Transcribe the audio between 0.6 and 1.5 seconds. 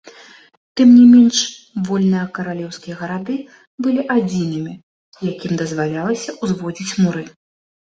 Тым не менш,